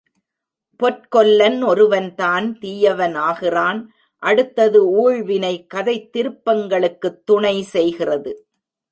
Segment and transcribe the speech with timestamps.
[0.79, 3.93] பொற்கொல்லன் ஒருவன்தான் தீயவன் ஆகிறான்
[4.23, 8.47] அடுத்தது ஊழ்வினை கதைத் திருப்பங்களுக்குத் துணை செய்கிறது.